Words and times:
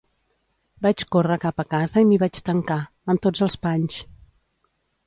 Vaig 0.85 1.03
córrer 1.15 1.37
cap 1.45 1.63
a 1.65 1.67
casa 1.75 2.03
i 2.07 2.09
m'hi 2.13 2.19
vaig 2.27 2.43
tancar, 2.49 2.81
amb 3.15 3.23
tots 3.29 3.49
els 3.49 3.61
panys. 3.69 4.05